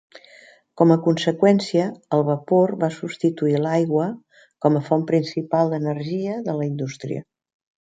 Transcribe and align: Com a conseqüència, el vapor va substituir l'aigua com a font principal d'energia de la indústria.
Com 0.79 0.93
a 0.93 0.95
conseqüència, 1.07 1.83
el 2.17 2.23
vapor 2.29 2.73
va 2.85 2.89
substituir 2.95 3.55
l'aigua 3.65 4.07
com 4.67 4.81
a 4.81 4.83
font 4.89 5.05
principal 5.13 5.71
d'energia 5.77 6.41
de 6.51 6.59
la 6.63 6.69
indústria. 6.73 7.25